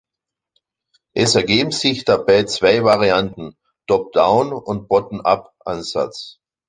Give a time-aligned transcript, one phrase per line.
[1.13, 3.55] Es ergeben sich dabei zwei Varianten:
[3.85, 6.39] Top-Down- und Bottom-up-Ansatz.